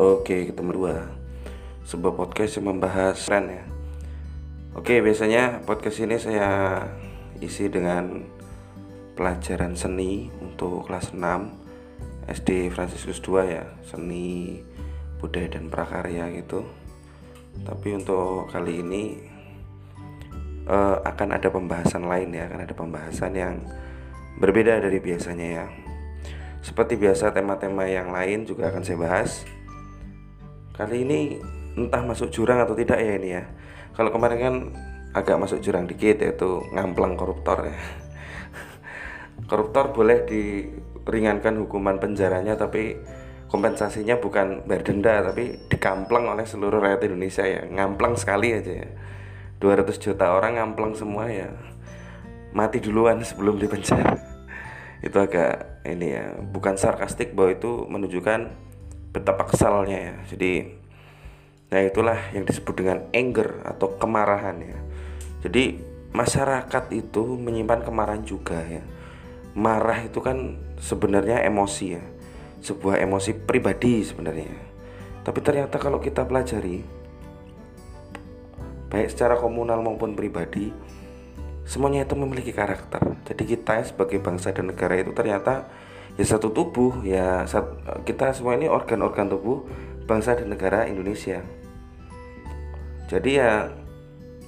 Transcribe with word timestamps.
Oke, 0.00 0.48
ketemu 0.48 0.80
dua. 0.80 1.12
Sebuah 1.84 2.16
podcast 2.16 2.56
yang 2.56 2.72
membahas 2.72 3.20
tren 3.28 3.52
ya. 3.52 3.64
Oke, 4.72 5.04
biasanya 5.04 5.60
podcast 5.68 6.00
ini 6.00 6.16
saya 6.16 6.48
isi 7.36 7.68
dengan 7.68 8.24
pelajaran 9.12 9.76
seni 9.76 10.32
untuk 10.40 10.88
kelas 10.88 11.12
6 11.12 12.32
SD 12.32 12.72
Fransiskus 12.72 13.20
2 13.20 13.44
ya. 13.52 13.68
Seni, 13.84 14.64
budaya 15.20 15.52
dan 15.52 15.68
prakarya 15.68 16.32
gitu. 16.32 16.64
Tapi 17.60 17.92
untuk 17.92 18.48
kali 18.48 18.80
ini 18.80 19.20
uh, 20.64 21.04
akan 21.04 21.36
ada 21.36 21.52
pembahasan 21.52 22.08
lain 22.08 22.32
ya. 22.32 22.48
Akan 22.48 22.64
ada 22.64 22.72
pembahasan 22.72 23.36
yang 23.36 23.68
berbeda 24.40 24.80
dari 24.80 24.96
biasanya 24.96 25.48
ya. 25.60 25.66
Seperti 26.64 26.96
biasa 26.96 27.36
tema-tema 27.36 27.84
yang 27.84 28.08
lain 28.08 28.48
juga 28.48 28.72
akan 28.72 28.80
saya 28.80 28.96
bahas 28.96 29.44
Kali 30.80 31.04
ini 31.04 31.36
entah 31.76 32.00
masuk 32.00 32.32
jurang 32.32 32.64
atau 32.64 32.72
tidak 32.72 32.96
ya 32.96 33.20
ini 33.20 33.36
ya. 33.36 33.44
Kalau 33.92 34.08
kemarin 34.08 34.38
kan 34.40 34.54
agak 35.12 35.36
masuk 35.36 35.60
jurang 35.60 35.84
dikit 35.84 36.24
yaitu 36.24 36.64
ngamplang 36.72 37.20
koruptor 37.20 37.68
ya. 37.68 37.76
Koruptor 39.52 39.92
boleh 39.92 40.24
diringankan 40.24 41.68
hukuman 41.68 42.00
penjaranya 42.00 42.56
tapi 42.56 42.96
kompensasinya 43.52 44.16
bukan 44.24 44.64
bayar 44.64 44.80
denda 44.88 45.20
tapi 45.20 45.68
dikamplang 45.68 46.32
oleh 46.32 46.48
seluruh 46.48 46.80
rakyat 46.80 47.12
Indonesia 47.12 47.44
ya. 47.44 47.60
Ngamplang 47.68 48.16
sekali 48.16 48.56
aja 48.56 48.72
ya. 48.80 48.88
200 49.60 50.00
juta 50.00 50.32
orang 50.32 50.56
ngamplang 50.56 50.96
semua 50.96 51.28
ya. 51.28 51.52
Mati 52.56 52.80
duluan 52.80 53.20
sebelum 53.20 53.60
dipenjara. 53.60 54.16
Itu 55.04 55.20
agak 55.20 55.84
ini 55.84 56.08
ya 56.08 56.40
bukan 56.40 56.80
sarkastik 56.80 57.36
bahwa 57.36 57.52
itu 57.52 57.84
menunjukkan 57.88 58.69
betapa 59.10 59.46
kesalnya 59.46 59.98
ya. 59.98 60.16
Jadi 60.30 60.80
nah 61.70 61.80
itulah 61.86 62.18
yang 62.34 62.42
disebut 62.42 62.74
dengan 62.82 63.06
anger 63.14 63.62
atau 63.62 63.94
kemarahan 63.94 64.58
ya. 64.58 64.78
Jadi 65.46 65.78
masyarakat 66.10 66.84
itu 66.90 67.22
menyimpan 67.38 67.86
kemarahan 67.86 68.26
juga 68.26 68.58
ya. 68.66 68.82
Marah 69.54 70.06
itu 70.06 70.18
kan 70.22 70.58
sebenarnya 70.82 71.42
emosi 71.46 71.86
ya. 71.94 72.04
Sebuah 72.60 73.00
emosi 73.00 73.34
pribadi 73.34 74.04
sebenarnya 74.04 74.70
tapi 75.20 75.44
ternyata 75.44 75.76
kalau 75.76 76.00
kita 76.00 76.24
pelajari 76.24 76.80
baik 78.90 79.08
secara 79.12 79.36
komunal 79.36 79.84
maupun 79.84 80.16
pribadi 80.16 80.72
semuanya 81.68 82.02
itu 82.02 82.18
memiliki 82.18 82.50
karakter. 82.50 83.14
Jadi 83.30 83.42
kita 83.46 83.78
sebagai 83.86 84.18
bangsa 84.18 84.50
dan 84.50 84.74
negara 84.74 84.98
itu 84.98 85.14
ternyata 85.14 85.70
ya 86.18 86.24
satu 86.26 86.50
tubuh 86.50 87.02
ya 87.06 87.46
kita 88.02 88.34
semua 88.34 88.58
ini 88.58 88.66
organ-organ 88.66 89.30
tubuh 89.30 89.66
bangsa 90.08 90.34
dan 90.34 90.50
negara 90.50 90.90
Indonesia. 90.90 91.42
Jadi 93.10 93.30
ya 93.38 93.70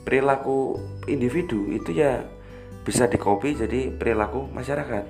perilaku 0.02 0.78
individu 1.06 1.70
itu 1.70 1.94
ya 1.94 2.22
bisa 2.82 3.06
dikopi 3.06 3.54
jadi 3.54 3.94
perilaku 3.94 4.50
masyarakat. 4.50 5.06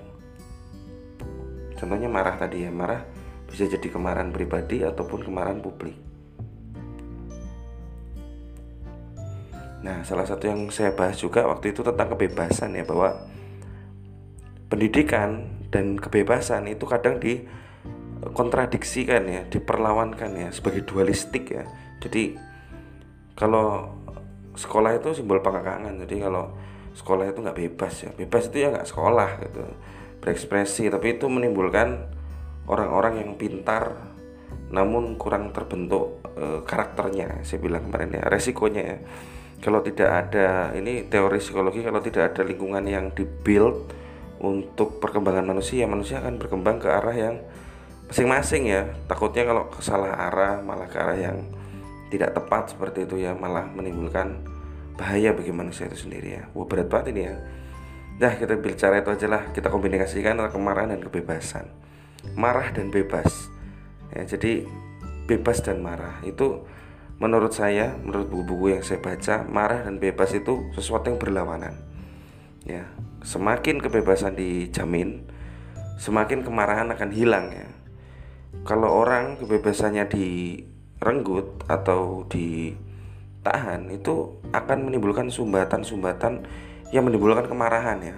Contohnya 1.80 2.08
marah 2.08 2.36
tadi 2.36 2.64
ya 2.64 2.70
marah 2.70 3.04
bisa 3.48 3.68
jadi 3.68 3.88
kemarahan 3.88 4.32
pribadi 4.32 4.80
ataupun 4.84 5.24
kemarahan 5.24 5.60
publik. 5.60 5.96
Nah, 9.82 10.06
salah 10.06 10.22
satu 10.22 10.46
yang 10.46 10.70
saya 10.70 10.94
bahas 10.94 11.18
juga 11.18 11.42
waktu 11.42 11.74
itu 11.74 11.82
tentang 11.82 12.14
kebebasan 12.14 12.78
ya 12.78 12.86
bahwa 12.86 13.18
pendidikan 14.70 15.50
dan 15.72 15.96
kebebasan 15.96 16.68
itu 16.68 16.84
kadang 16.84 17.16
di 17.16 17.42
kontradiksikan 18.30 19.26
ya, 19.26 19.42
diperlawankan 19.48 20.30
ya 20.36 20.48
sebagai 20.54 20.86
dualistik 20.86 21.50
ya. 21.50 21.66
Jadi 21.98 22.38
kalau 23.34 23.90
sekolah 24.54 25.00
itu 25.00 25.16
simbol 25.16 25.42
pengakangan. 25.42 25.98
Jadi 26.06 26.22
kalau 26.22 26.54
sekolah 26.92 27.32
itu 27.32 27.40
nggak 27.40 27.58
bebas 27.58 27.94
ya, 28.04 28.10
bebas 28.14 28.52
itu 28.52 28.56
ya 28.62 28.68
nggak 28.70 28.86
sekolah 28.86 29.30
gitu, 29.48 29.62
berekspresi. 30.22 30.92
Tapi 30.92 31.18
itu 31.18 31.26
menimbulkan 31.26 32.06
orang-orang 32.70 33.24
yang 33.24 33.34
pintar 33.34 34.14
namun 34.72 35.20
kurang 35.20 35.52
terbentuk 35.52 36.22
e, 36.32 36.64
karakternya. 36.64 37.42
Saya 37.44 37.58
bilang 37.60 37.88
kemarin 37.90 38.22
ya, 38.22 38.24
resikonya 38.28 38.82
ya. 38.84 38.98
Kalau 39.62 39.78
tidak 39.84 40.10
ada 40.10 40.74
ini 40.74 41.06
teori 41.06 41.38
psikologi, 41.38 41.86
kalau 41.86 42.02
tidak 42.02 42.34
ada 42.34 42.42
lingkungan 42.42 42.82
yang 42.82 43.14
dibuild 43.14 44.01
untuk 44.42 44.98
perkembangan 44.98 45.46
manusia 45.46 45.86
manusia 45.86 46.18
akan 46.18 46.36
berkembang 46.36 46.82
ke 46.82 46.90
arah 46.90 47.14
yang 47.14 47.38
masing-masing 48.10 48.68
ya. 48.68 48.90
Takutnya 49.06 49.46
kalau 49.46 49.70
salah 49.78 50.12
arah 50.28 50.58
malah 50.60 50.90
ke 50.90 50.98
arah 50.98 51.16
yang 51.16 51.38
tidak 52.10 52.34
tepat 52.34 52.74
seperti 52.74 53.06
itu 53.06 53.22
ya 53.22 53.32
malah 53.32 53.64
menimbulkan 53.70 54.42
bahaya 54.98 55.32
bagi 55.32 55.54
manusia 55.54 55.86
itu 55.86 56.10
sendiri 56.10 56.42
ya. 56.42 56.42
Wah 56.52 56.66
berat 56.66 56.90
banget 56.90 57.14
ini 57.14 57.22
ya. 57.30 57.34
Nah 58.18 58.32
kita 58.34 58.58
bicara 58.58 58.98
itu 58.98 59.10
aja 59.14 59.26
lah. 59.30 59.42
Kita 59.54 59.70
kombinasikan 59.70 60.36
antara 60.36 60.50
kemarahan 60.50 60.98
dan 60.98 61.00
kebebasan. 61.06 61.70
Marah 62.34 62.74
dan 62.74 62.90
bebas. 62.90 63.48
Ya 64.10 64.26
jadi 64.26 64.66
bebas 65.30 65.62
dan 65.62 65.80
marah. 65.80 66.18
Itu 66.26 66.66
menurut 67.22 67.54
saya 67.54 67.94
menurut 68.02 68.26
buku-buku 68.26 68.74
yang 68.74 68.82
saya 68.82 68.98
baca 68.98 69.46
marah 69.46 69.86
dan 69.86 70.02
bebas 70.02 70.34
itu 70.34 70.66
sesuatu 70.74 71.14
yang 71.14 71.22
berlawanan 71.22 71.91
ya 72.66 72.86
semakin 73.22 73.82
kebebasan 73.82 74.38
dijamin 74.38 75.26
semakin 76.02 76.42
kemarahan 76.42 76.90
akan 76.90 77.10
hilang 77.14 77.54
ya. 77.54 77.68
Kalau 78.66 78.90
orang 78.90 79.38
kebebasannya 79.38 80.10
direnggut 80.10 81.62
atau 81.70 82.26
ditahan 82.26 83.86
itu 83.90 84.42
akan 84.50 84.78
menimbulkan 84.90 85.30
sumbatan-sumbatan 85.30 86.42
yang 86.90 87.06
menimbulkan 87.06 87.46
kemarahan 87.46 88.02
ya. 88.02 88.16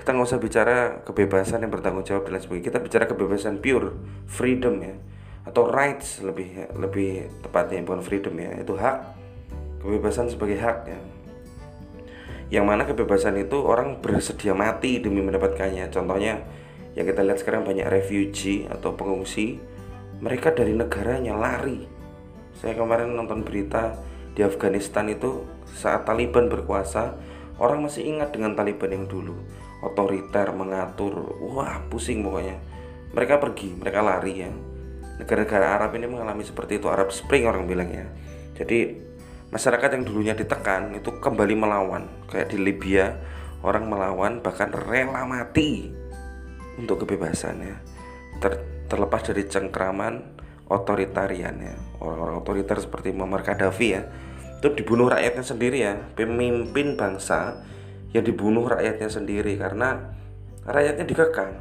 Kita 0.00 0.16
nggak 0.16 0.28
usah 0.32 0.40
bicara 0.40 0.76
kebebasan 1.04 1.60
yang 1.60 1.72
bertanggung 1.72 2.08
jawab 2.08 2.24
dan 2.24 2.40
lain 2.40 2.42
sebagainya. 2.44 2.66
Kita 2.72 2.78
bicara 2.80 3.04
kebebasan 3.04 3.60
pure 3.60 3.92
freedom 4.24 4.80
ya. 4.80 4.96
Atau 5.44 5.68
rights 5.68 6.24
lebih 6.24 6.72
lebih 6.72 7.28
tepatnya 7.44 7.84
bukan 7.84 8.00
freedom 8.00 8.32
ya. 8.40 8.56
Itu 8.64 8.80
hak 8.80 8.96
kebebasan 9.84 10.32
sebagai 10.32 10.56
hak 10.56 10.78
ya 10.88 11.00
yang 12.50 12.66
mana 12.66 12.82
kebebasan 12.82 13.38
itu 13.38 13.62
orang 13.62 14.02
bersedia 14.02 14.52
mati 14.52 14.98
demi 14.98 15.22
mendapatkannya. 15.22 15.86
Contohnya 15.94 16.42
yang 16.98 17.06
kita 17.06 17.22
lihat 17.22 17.38
sekarang 17.38 17.62
banyak 17.62 17.86
refugee 17.86 18.66
atau 18.66 18.98
pengungsi 18.98 19.62
mereka 20.18 20.50
dari 20.50 20.74
negaranya 20.74 21.38
lari. 21.38 21.86
Saya 22.58 22.74
kemarin 22.74 23.14
nonton 23.14 23.46
berita 23.46 23.94
di 24.34 24.42
Afghanistan 24.42 25.06
itu 25.06 25.46
saat 25.70 26.02
Taliban 26.02 26.50
berkuasa 26.50 27.14
orang 27.62 27.86
masih 27.86 28.04
ingat 28.18 28.34
dengan 28.34 28.58
Taliban 28.58 28.90
yang 28.90 29.06
dulu. 29.06 29.38
Otoriter 29.80 30.50
mengatur 30.50 31.40
wah 31.40 31.80
pusing 31.86 32.26
pokoknya. 32.26 32.58
Mereka 33.14 33.38
pergi 33.38 33.78
mereka 33.78 34.02
lari 34.02 34.42
ya. 34.42 34.50
Negara-negara 35.22 35.78
Arab 35.78 35.94
ini 35.94 36.10
mengalami 36.10 36.42
seperti 36.42 36.82
itu. 36.82 36.90
Arab 36.90 37.14
Spring 37.14 37.46
orang 37.46 37.64
bilang 37.70 37.88
ya. 37.88 38.10
Jadi 38.58 39.09
masyarakat 39.50 39.90
yang 39.98 40.04
dulunya 40.06 40.34
ditekan 40.34 40.94
itu 40.94 41.18
kembali 41.18 41.54
melawan. 41.58 42.06
Kayak 42.30 42.54
di 42.54 42.58
Libya 42.58 43.14
orang 43.66 43.90
melawan 43.90 44.32
bahkan 44.40 44.70
rela 44.70 45.26
mati 45.26 45.90
untuk 46.78 47.04
kebebasannya. 47.04 47.76
Ter, 48.40 48.52
terlepas 48.88 49.26
dari 49.26 49.44
cengkraman 49.46 50.40
otoritarian 50.70 51.58
ya 51.58 51.74
orang-orang 51.98 52.40
otoriter 52.40 52.78
seperti 52.78 53.10
Muammar 53.10 53.42
Gaddafi 53.42 53.88
ya 53.90 54.06
itu 54.60 54.68
dibunuh 54.76 55.08
rakyatnya 55.08 55.44
sendiri 55.44 55.78
ya. 55.80 55.96
Pemimpin 56.14 56.94
bangsa 56.94 57.64
yang 58.12 58.22
dibunuh 58.22 58.68
rakyatnya 58.68 59.08
sendiri 59.08 59.56
karena 59.56 60.14
rakyatnya 60.68 61.04
dikekang. 61.08 61.52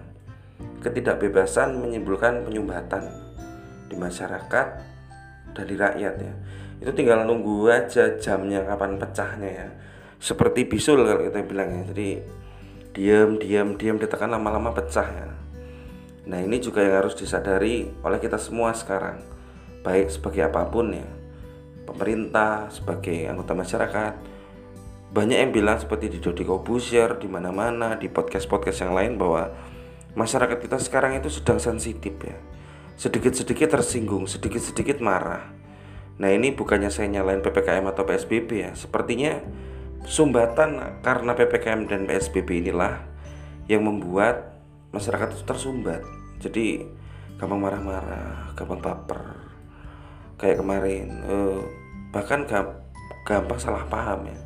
Ketidakbebasan 0.84 1.80
menimbulkan 1.80 2.44
penyumbatan 2.44 3.08
di 3.88 3.96
masyarakat 3.96 4.68
dan 5.56 5.66
di 5.66 5.76
rakyat 5.76 6.16
ya 6.20 6.34
itu 6.80 6.92
tinggal 6.96 7.28
nunggu 7.28 7.68
aja 7.68 8.16
jamnya 8.24 8.64
kapan 8.64 8.96
pecahnya 8.96 9.50
ya. 9.52 9.68
Seperti 10.16 10.64
bisul 10.64 11.04
kalau 11.04 11.28
kita 11.28 11.44
bilang 11.44 11.70
ya. 11.76 11.82
Jadi 11.92 12.10
diam 12.96 13.36
diam 13.36 13.76
diam 13.76 14.00
ditekan 14.00 14.32
lama-lama 14.32 14.72
pecah 14.72 15.08
ya. 15.08 15.28
Nah 16.32 16.40
ini 16.40 16.64
juga 16.64 16.80
yang 16.80 17.04
harus 17.04 17.20
disadari 17.20 17.92
oleh 18.00 18.20
kita 18.24 18.40
semua 18.40 18.72
sekarang. 18.72 19.20
Baik 19.84 20.08
sebagai 20.08 20.48
apa 20.48 20.72
pun 20.72 20.96
ya. 20.96 21.08
Pemerintah 21.84 22.72
sebagai 22.72 23.28
anggota 23.28 23.52
masyarakat. 23.60 24.14
Banyak 25.10 25.38
yang 25.42 25.52
bilang 25.52 25.82
seperti 25.84 26.08
di 26.08 26.24
Dodi 26.24 26.48
Kobusier 26.48 27.18
di 27.20 27.28
mana-mana 27.28 28.00
di 28.00 28.08
podcast-podcast 28.08 28.88
yang 28.88 28.94
lain 28.96 29.18
bahwa 29.20 29.52
masyarakat 30.16 30.64
kita 30.64 30.80
sekarang 30.80 31.20
itu 31.20 31.28
sedang 31.28 31.60
sensitif 31.60 32.16
ya. 32.24 32.40
Sedikit-sedikit 32.96 33.68
tersinggung 33.68 34.30
sedikit-sedikit 34.32 35.04
marah 35.04 35.59
Nah 36.20 36.30
ini 36.36 36.52
bukannya 36.52 36.92
saya 36.92 37.08
nyalain 37.08 37.40
PPKM 37.40 37.88
atau 37.96 38.04
PSBB 38.04 38.50
ya. 38.52 38.72
Sepertinya 38.76 39.40
sumbatan 40.04 41.00
karena 41.00 41.32
PPKM 41.36 41.88
dan 41.88 42.04
PSBB 42.08 42.68
inilah 42.68 43.08
Yang 43.72 43.82
membuat 43.88 44.36
masyarakat 44.92 45.40
itu 45.40 45.44
tersumbat. 45.48 46.04
Jadi 46.44 46.84
gampang 47.40 47.62
marah-marah, 47.64 48.52
gampang 48.58 48.84
baper. 48.84 49.22
Kayak 50.36 50.60
kemarin 50.60 51.08
uh, 51.24 51.64
bahkan 52.12 52.44
gampang 53.24 53.60
salah 53.62 53.88
paham 53.88 54.28
ya. 54.28 54.40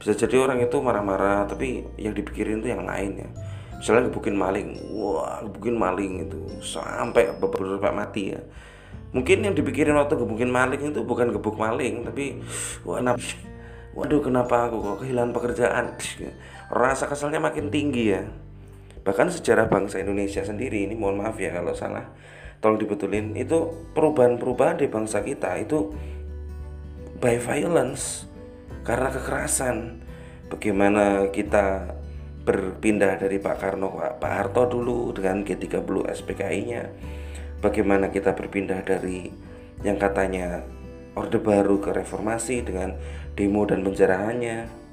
Bisa 0.00 0.16
jadi 0.16 0.40
orang 0.40 0.64
itu 0.64 0.80
marah-marah 0.80 1.44
tapi 1.44 1.84
yang 2.00 2.16
dipikirin 2.16 2.64
itu 2.64 2.72
yang 2.72 2.86
lain 2.88 3.26
ya. 3.26 3.28
Misalnya 3.76 4.08
gebukin 4.08 4.38
maling 4.38 4.68
wah 4.94 5.44
gebukin 5.44 5.76
maling 5.76 6.12
itu 6.24 6.38
sampai 6.64 7.34
beberapa 7.36 7.92
mati 7.92 8.32
ya 8.32 8.40
mungkin 9.14 9.46
yang 9.46 9.54
dipikirin 9.54 9.94
waktu 9.94 10.18
gebukin 10.18 10.50
maling 10.50 10.90
itu 10.90 11.00
bukan 11.06 11.30
gebuk 11.30 11.54
maling 11.54 12.02
tapi 12.02 12.42
wah 12.82 12.98
waduh 13.94 14.20
kenapa 14.20 14.66
aku 14.66 14.82
kok 14.82 15.06
kehilangan 15.06 15.30
pekerjaan? 15.30 15.94
Rasa 16.66 17.06
keselnya 17.06 17.38
makin 17.38 17.70
tinggi 17.70 18.10
ya. 18.10 18.26
Bahkan 19.06 19.30
sejarah 19.30 19.70
bangsa 19.70 20.02
Indonesia 20.02 20.42
sendiri 20.42 20.82
ini 20.82 20.98
mohon 20.98 21.22
maaf 21.22 21.38
ya 21.38 21.54
kalau 21.54 21.72
salah 21.78 22.10
tolong 22.58 22.80
dibetulin 22.80 23.36
itu 23.38 23.70
perubahan-perubahan 23.94 24.80
di 24.80 24.88
bangsa 24.88 25.20
kita 25.20 25.60
itu 25.62 25.94
by 27.22 27.38
violence 27.38 28.26
karena 28.82 29.14
kekerasan. 29.14 30.02
Bagaimana 30.44 31.32
kita 31.32 31.96
berpindah 32.44 33.16
dari 33.16 33.40
Pak 33.40 33.56
Karno 33.56 33.96
Pak 33.96 34.32
Harto 34.32 34.68
dulu 34.68 35.10
dengan 35.16 35.40
G30 35.40 36.04
SPKI-nya 36.04 36.82
bagaimana 37.64 38.12
kita 38.12 38.36
berpindah 38.36 38.84
dari 38.84 39.32
yang 39.80 39.96
katanya 39.96 40.60
Orde 41.16 41.40
Baru 41.40 41.80
ke 41.80 41.96
reformasi 41.96 42.60
dengan 42.60 42.92
demo 43.32 43.64
dan 43.64 43.80
penjarahannya. 43.80 44.84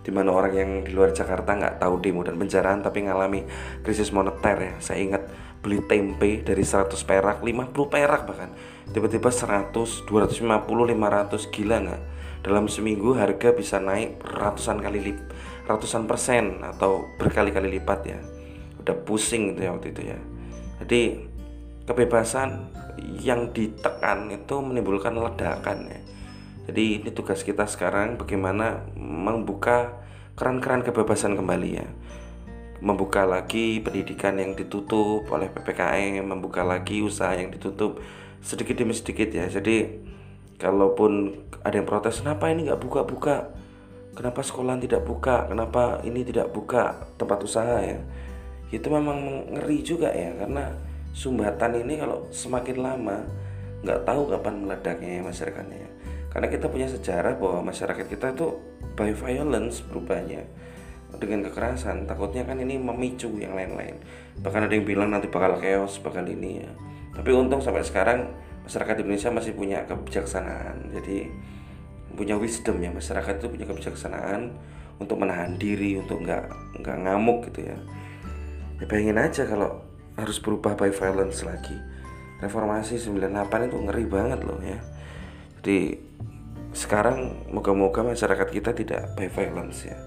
Di 0.00 0.08
mana 0.08 0.32
orang 0.32 0.54
yang 0.56 0.70
di 0.88 0.96
luar 0.96 1.12
Jakarta 1.12 1.52
nggak 1.52 1.84
tahu 1.84 2.00
demo 2.00 2.24
dan 2.24 2.40
penjarahan 2.40 2.80
tapi 2.80 3.04
ngalami 3.04 3.44
krisis 3.84 4.08
moneter 4.08 4.56
ya. 4.56 4.74
Saya 4.80 5.04
ingat 5.04 5.28
beli 5.60 5.84
tempe 5.84 6.40
dari 6.40 6.64
100 6.64 6.96
perak 7.04 7.44
50 7.44 7.92
perak 7.92 8.24
bahkan. 8.24 8.48
Tiba-tiba 8.88 9.28
100 9.28 10.08
250 10.08 10.08
500 10.08 11.52
gila 11.52 11.76
nggak? 11.84 12.02
Dalam 12.40 12.64
seminggu 12.72 13.12
harga 13.12 13.52
bisa 13.52 13.76
naik 13.76 14.24
ratusan 14.24 14.80
kali 14.80 15.12
lip 15.12 15.18
ratusan 15.68 16.08
persen 16.08 16.64
atau 16.64 17.04
berkali-kali 17.20 17.76
lipat 17.76 18.00
ya 18.08 18.37
udah 18.88 18.96
pusing 19.04 19.52
gitu 19.52 19.68
ya 19.68 19.70
waktu 19.76 19.92
itu 19.92 20.02
ya. 20.08 20.18
Jadi 20.80 21.02
kebebasan 21.84 22.72
yang 23.20 23.52
ditekan 23.52 24.32
itu 24.32 24.56
menimbulkan 24.64 25.12
ledakan 25.12 25.92
ya. 25.92 26.00
Jadi 26.72 27.04
ini 27.04 27.10
tugas 27.12 27.44
kita 27.44 27.68
sekarang 27.68 28.16
bagaimana 28.16 28.88
membuka 28.96 30.00
keran-keran 30.36 30.80
kebebasan 30.80 31.36
kembali 31.36 31.70
ya. 31.76 31.88
Membuka 32.80 33.28
lagi 33.28 33.82
pendidikan 33.84 34.38
yang 34.40 34.54
ditutup 34.54 35.26
oleh 35.28 35.50
PPKM, 35.50 36.24
membuka 36.24 36.62
lagi 36.64 37.04
usaha 37.04 37.34
yang 37.34 37.52
ditutup 37.52 38.00
sedikit 38.40 38.78
demi 38.78 38.94
sedikit 38.96 39.28
ya. 39.28 39.50
Jadi 39.50 39.98
kalaupun 40.56 41.34
ada 41.60 41.74
yang 41.76 41.88
protes 41.88 42.24
kenapa 42.24 42.48
ini 42.48 42.68
nggak 42.70 42.80
buka-buka? 42.80 43.52
Kenapa 44.14 44.44
sekolah 44.44 44.78
tidak 44.78 45.02
buka? 45.06 45.46
Kenapa 45.46 46.04
ini 46.06 46.22
tidak 46.22 46.54
buka 46.54 47.10
tempat 47.18 47.38
usaha 47.42 47.82
ya 47.82 47.98
itu 48.68 48.86
memang 48.92 49.48
ngeri 49.56 49.78
juga 49.80 50.12
ya 50.12 50.32
karena 50.36 50.68
sumbatan 51.16 51.72
ini 51.80 51.96
kalau 51.96 52.28
semakin 52.28 52.76
lama 52.78 53.24
nggak 53.80 54.04
tahu 54.04 54.28
kapan 54.28 54.54
meledaknya 54.66 55.10
ya 55.18 55.22
masyarakatnya 55.24 55.78
ya. 55.78 55.90
Karena 56.28 56.46
kita 56.52 56.66
punya 56.68 56.86
sejarah 56.86 57.40
bahwa 57.40 57.72
masyarakat 57.72 58.04
kita 58.04 58.36
itu 58.36 58.60
by 58.94 59.16
violence 59.16 59.80
berubahnya 59.80 60.44
dengan 61.16 61.48
kekerasan. 61.48 62.04
Takutnya 62.04 62.44
kan 62.44 62.60
ini 62.60 62.76
memicu 62.76 63.32
yang 63.40 63.56
lain-lain. 63.56 63.96
Bahkan 64.44 64.68
ada 64.68 64.74
yang 64.76 64.84
bilang 64.84 65.08
nanti 65.08 65.32
bakal 65.32 65.56
chaos 65.56 65.96
bakal 66.04 66.28
ini 66.28 66.60
ya. 66.60 66.70
Tapi 67.16 67.30
untung 67.32 67.64
sampai 67.64 67.80
sekarang 67.80 68.28
masyarakat 68.68 69.00
Indonesia 69.00 69.32
masih 69.32 69.56
punya 69.56 69.88
kebijaksanaan. 69.88 70.92
Jadi 70.92 71.32
punya 72.18 72.34
wisdom 72.34 72.82
ya 72.82 72.90
masyarakat 72.90 73.38
itu 73.38 73.46
punya 73.46 73.66
kebijaksanaan 73.70 74.50
untuk 74.98 75.22
menahan 75.22 75.54
diri 75.54 76.02
untuk 76.02 76.18
nggak 76.26 76.50
nggak 76.82 76.96
ngamuk 77.06 77.46
gitu 77.46 77.70
ya 77.70 77.78
ya 78.78 78.84
bayangin 78.86 79.18
aja 79.18 79.42
kalau 79.46 79.82
harus 80.18 80.42
berubah 80.42 80.74
by 80.74 80.90
violence 80.90 81.46
lagi. 81.46 81.78
Reformasi 82.42 82.98
98 82.98 83.70
itu 83.70 83.76
ngeri 83.82 84.06
banget 84.06 84.40
loh 84.42 84.58
ya. 84.62 84.78
Jadi 85.58 85.98
sekarang 86.74 87.50
moga-moga 87.50 88.06
masyarakat 88.06 88.48
kita 88.50 88.70
tidak 88.74 89.14
by 89.14 89.30
violence 89.30 89.86
ya. 89.86 89.98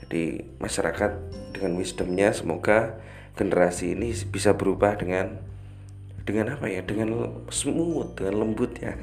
Jadi 0.00 0.56
masyarakat 0.60 1.12
dengan 1.56 1.76
wisdomnya 1.76 2.32
semoga 2.32 3.00
generasi 3.36 3.96
ini 3.96 4.12
bisa 4.28 4.56
berubah 4.56 4.96
dengan 4.96 5.40
dengan 6.24 6.56
apa 6.56 6.68
ya? 6.68 6.80
Dengan 6.84 7.44
smooth 7.48 8.16
dengan 8.16 8.44
lembut 8.44 8.76
ya. 8.80 8.96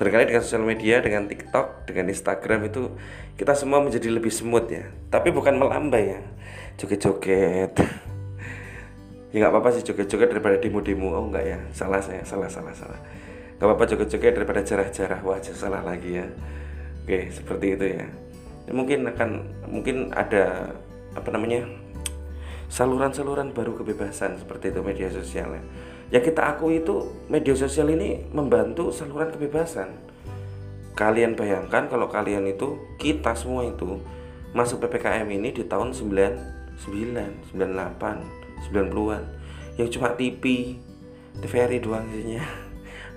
Terkait 0.00 0.30
dengan 0.30 0.44
sosial 0.44 0.64
media 0.64 1.04
dengan 1.04 1.28
TikTok 1.28 1.84
dengan 1.84 2.08
Instagram 2.12 2.68
itu 2.68 2.96
kita 3.36 3.52
semua 3.52 3.84
menjadi 3.84 4.08
lebih 4.08 4.32
smooth 4.32 4.68
ya. 4.72 4.88
Tapi 5.12 5.28
bukan 5.32 5.60
melambai 5.60 6.16
ya 6.16 6.20
joget-joget. 6.78 7.74
Ya 9.28 9.44
nggak 9.44 9.52
apa-apa 9.52 9.76
sih 9.76 9.84
joget-joget 9.84 10.32
daripada 10.32 10.56
demo-demo. 10.56 11.12
Oh 11.12 11.28
enggak 11.28 11.44
ya? 11.44 11.58
Salah 11.74 12.00
saya 12.00 12.24
salah 12.24 12.48
salah 12.48 12.72
salah. 12.72 12.96
Gak 13.58 13.66
apa-apa 13.66 13.84
joget-joget 13.90 14.38
daripada 14.38 14.62
jarah-jarah. 14.62 15.20
Wajah 15.20 15.52
salah 15.52 15.82
lagi 15.82 16.22
ya. 16.22 16.26
Oke 17.04 17.28
seperti 17.34 17.74
itu 17.74 17.84
ya. 17.98 18.06
ya 18.64 18.72
mungkin 18.72 19.04
akan 19.04 19.30
mungkin 19.68 19.96
ada 20.14 20.72
apa 21.12 21.28
namanya 21.34 21.66
saluran-saluran 22.68 23.56
baru 23.56 23.74
kebebasan 23.80 24.38
seperti 24.38 24.70
itu 24.70 24.80
media 24.80 25.08
sosial 25.10 25.50
ya. 25.58 25.62
Ya 26.08 26.20
kita 26.24 26.56
akui 26.56 26.80
itu 26.80 27.10
media 27.28 27.52
sosial 27.52 27.92
ini 27.92 28.24
membantu 28.32 28.94
saluran 28.94 29.28
kebebasan. 29.28 29.92
Kalian 30.96 31.36
bayangkan 31.36 31.90
kalau 31.90 32.08
kalian 32.08 32.48
itu 32.48 32.80
kita 32.96 33.36
semua 33.36 33.68
itu 33.68 34.00
masuk 34.56 34.80
PPKM 34.80 35.28
ini 35.28 35.52
di 35.52 35.68
tahun 35.68 35.92
99 36.78 37.54
98 37.54 38.70
90-an 38.70 39.22
yang 39.78 39.88
cuma 39.90 40.14
TV 40.18 40.74
TVRI 41.38 41.78
doang 41.78 42.06
isinya 42.10 42.42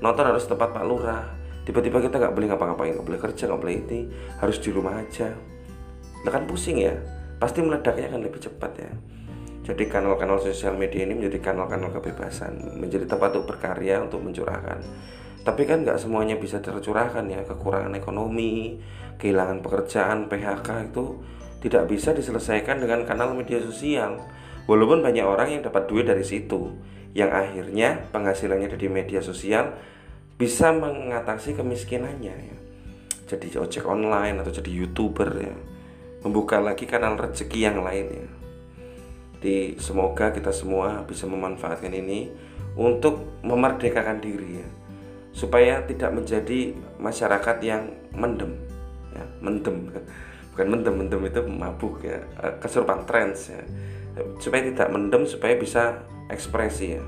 nonton 0.02 0.26
harus 0.26 0.50
tempat 0.50 0.74
Pak 0.74 0.86
Lurah. 0.86 1.26
Tiba-tiba 1.62 2.02
kita 2.02 2.18
nggak 2.18 2.34
boleh 2.34 2.48
ngapa-ngapain 2.50 2.98
nggak 2.98 3.06
boleh 3.06 3.22
kerja 3.22 3.46
nggak 3.46 3.62
boleh 3.62 3.76
ini 3.86 4.00
harus 4.42 4.58
di 4.58 4.70
rumah 4.74 4.98
aja. 4.98 5.30
Nah 6.26 6.32
kan 6.34 6.50
pusing 6.50 6.82
ya 6.82 6.98
pasti 7.38 7.62
meledaknya 7.62 8.10
akan 8.10 8.22
lebih 8.26 8.42
cepat 8.42 8.72
ya. 8.82 8.92
Jadi 9.62 9.86
kanal-kanal 9.86 10.42
sosial 10.42 10.74
media 10.74 11.06
ini 11.06 11.14
menjadi 11.14 11.54
kanal-kanal 11.54 11.94
kebebasan 11.94 12.82
menjadi 12.82 13.06
tempat 13.06 13.30
untuk 13.38 13.54
berkarya 13.54 14.02
untuk 14.02 14.26
mencurahkan. 14.26 14.82
Tapi 15.42 15.62
kan 15.66 15.86
nggak 15.86 16.02
semuanya 16.02 16.38
bisa 16.38 16.62
tercurahkan 16.62 17.26
ya 17.30 17.46
kekurangan 17.46 17.94
ekonomi 17.98 18.82
kehilangan 19.22 19.62
pekerjaan 19.62 20.26
PHK 20.30 20.94
itu 20.94 21.22
tidak 21.62 21.88
bisa 21.88 22.12
diselesaikan 22.12 22.82
dengan 22.82 23.06
kanal 23.06 23.38
media 23.38 23.62
sosial 23.62 24.18
walaupun 24.66 25.06
banyak 25.06 25.24
orang 25.24 25.58
yang 25.58 25.62
dapat 25.62 25.86
duit 25.86 26.10
dari 26.10 26.26
situ 26.26 26.74
yang 27.14 27.30
akhirnya 27.32 28.10
penghasilannya 28.10 28.72
dari 28.72 28.88
media 28.88 29.20
sosial 29.22 29.76
bisa 30.42 30.74
mengatasi 30.74 31.54
kemiskinannya 31.54 32.34
ya. 32.34 32.58
Jadi 33.30 33.48
ojek 33.56 33.86
online 33.86 34.42
atau 34.42 34.52
jadi 34.52 34.72
youtuber 34.74 35.30
ya. 35.38 35.56
Membuka 36.26 36.58
lagi 36.58 36.90
kanal 36.90 37.16
rezeki 37.16 37.60
yang 37.70 37.86
lain 37.86 38.08
ya. 38.10 38.28
Jadi 39.38 39.58
semoga 39.78 40.34
kita 40.34 40.50
semua 40.50 41.06
bisa 41.06 41.30
memanfaatkan 41.30 41.94
ini 41.94 42.34
untuk 42.74 43.42
memerdekakan 43.46 44.18
diri 44.18 44.66
ya. 44.66 44.68
Supaya 45.32 45.86
tidak 45.86 46.12
menjadi 46.12 46.76
masyarakat 47.00 47.58
yang 47.64 47.92
mendem 48.12 48.58
ya, 49.16 49.26
mendem. 49.40 49.94
Bukan 50.52 50.68
mendem, 50.68 50.96
mendem 51.00 51.22
itu 51.32 51.42
mabuk 51.48 52.04
ya, 52.04 52.20
kesurupan 52.60 53.08
trends 53.08 53.56
ya. 53.56 53.62
Supaya 54.38 54.68
tidak 54.68 54.92
mendem 54.92 55.24
supaya 55.24 55.56
bisa 55.56 56.04
ekspresi 56.28 57.00
ya. 57.00 57.04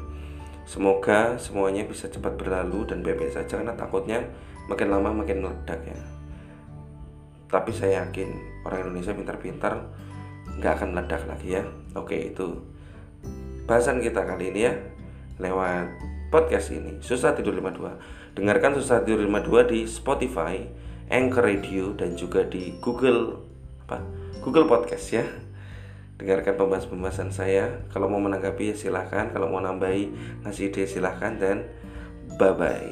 Semoga 0.63 1.35
semuanya 1.35 1.83
bisa 1.83 2.07
cepat 2.07 2.39
berlalu 2.39 2.87
dan 2.87 3.03
baik-baik 3.03 3.35
saja 3.35 3.59
karena 3.59 3.75
takutnya 3.75 4.23
makin 4.71 4.87
lama 4.87 5.11
makin 5.11 5.43
meledak 5.43 5.83
ya. 5.83 5.99
Tapi 7.51 7.71
saya 7.75 8.07
yakin 8.07 8.31
orang 8.63 8.87
Indonesia 8.87 9.11
pintar-pintar 9.11 9.91
nggak 10.57 10.73
akan 10.79 10.89
meledak 10.95 11.27
lagi 11.27 11.59
ya. 11.59 11.63
Oke 11.99 12.31
itu 12.31 12.63
bahasan 13.67 13.99
kita 13.99 14.23
kali 14.23 14.55
ini 14.55 14.61
ya. 14.71 14.73
Lewat 15.43 16.13
podcast 16.33 16.73
ini 16.73 16.97
susah 16.97 17.37
tidur 17.37 17.53
52 17.53 18.33
dengarkan 18.33 18.73
susah 18.73 19.05
tidur 19.05 19.21
52 19.29 19.69
di 19.69 19.79
Spotify 19.85 20.65
Anchor 21.11 21.43
Radio 21.43 21.91
dan 21.95 22.15
juga 22.15 22.45
di 22.47 22.75
Google 22.79 23.39
apa 23.83 24.03
Google 24.43 24.67
Podcast 24.67 25.11
ya. 25.11 25.25
Dengarkan 26.19 26.55
pembahasan-pembahasan 26.55 27.31
saya. 27.33 27.83
Kalau 27.91 28.07
mau 28.07 28.21
menanggapi 28.21 28.71
ya 28.71 28.75
silahkan. 28.77 29.33
Kalau 29.33 29.49
mau 29.49 29.59
nambahi 29.59 30.13
ngasih 30.45 30.71
ide 30.71 30.87
silahkan. 30.87 31.35
Dan 31.35 31.67
bye 32.37 32.53
bye 32.55 32.91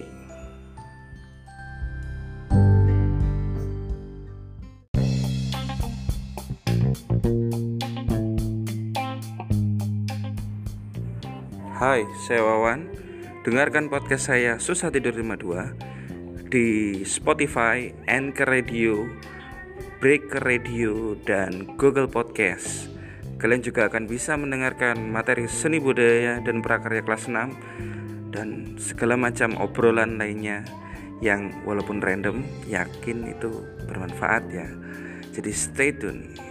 Hai, 11.81 12.05
saya 12.29 12.45
Wawan. 12.45 12.93
dengarkan 13.41 13.89
podcast 13.89 14.29
saya 14.29 14.61
Susah 14.61 14.93
Tidur 14.93 15.17
52 15.17 15.90
di 16.51 16.99
Spotify, 17.07 17.87
Anchor 18.11 18.51
Radio, 18.51 19.07
Breaker 20.03 20.43
Radio, 20.43 21.15
dan 21.23 21.79
Google 21.79 22.11
Podcast. 22.11 22.91
Kalian 23.39 23.63
juga 23.63 23.87
akan 23.87 24.03
bisa 24.05 24.35
mendengarkan 24.35 24.99
materi 25.15 25.47
seni 25.47 25.79
budaya 25.79 26.43
dan 26.43 26.59
prakarya 26.59 27.07
kelas 27.07 27.31
6 27.31 28.35
dan 28.35 28.75
segala 28.75 29.15
macam 29.15 29.55
obrolan 29.63 30.19
lainnya 30.19 30.67
yang 31.23 31.55
walaupun 31.63 32.03
random 32.03 32.43
yakin 32.67 33.31
itu 33.31 33.63
bermanfaat 33.87 34.43
ya. 34.51 34.67
Jadi 35.31 35.51
stay 35.55 35.95
tune. 35.95 36.50